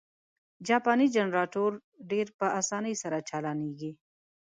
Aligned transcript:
جاپانی 0.67 1.07
جنرټور 1.15 1.73
ډېر 2.11 2.27
په 2.39 2.45
اسانۍ 2.61 2.93
سره 3.03 3.17
چالانه 3.29 3.63
کېږي. 3.67 3.91